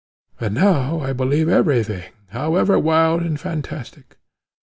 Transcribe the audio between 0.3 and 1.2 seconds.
But now I